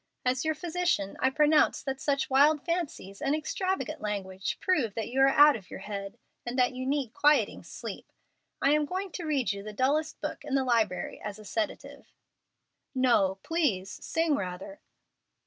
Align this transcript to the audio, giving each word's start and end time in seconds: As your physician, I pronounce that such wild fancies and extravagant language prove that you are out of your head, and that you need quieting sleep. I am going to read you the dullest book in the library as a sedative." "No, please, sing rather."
As 0.25 0.43
your 0.43 0.55
physician, 0.55 1.15
I 1.19 1.29
pronounce 1.29 1.83
that 1.83 2.01
such 2.01 2.27
wild 2.27 2.63
fancies 2.63 3.21
and 3.21 3.35
extravagant 3.35 4.01
language 4.01 4.59
prove 4.59 4.95
that 4.95 5.09
you 5.09 5.21
are 5.21 5.27
out 5.29 5.55
of 5.55 5.69
your 5.69 5.81
head, 5.81 6.17
and 6.43 6.57
that 6.57 6.73
you 6.73 6.87
need 6.87 7.13
quieting 7.13 7.61
sleep. 7.61 8.11
I 8.63 8.71
am 8.71 8.85
going 8.87 9.11
to 9.11 9.25
read 9.25 9.53
you 9.53 9.61
the 9.61 9.73
dullest 9.73 10.19
book 10.19 10.43
in 10.43 10.55
the 10.55 10.63
library 10.63 11.21
as 11.23 11.37
a 11.37 11.45
sedative." 11.45 12.11
"No, 12.95 13.37
please, 13.43 13.91
sing 14.03 14.33
rather." 14.35 14.81